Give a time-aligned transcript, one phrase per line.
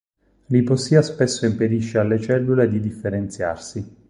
[0.47, 3.99] L'ipossia spesso impedisce alle cellule di differenziarsi.